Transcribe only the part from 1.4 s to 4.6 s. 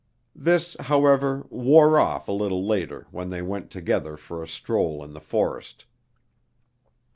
wore off a little later when they went together for a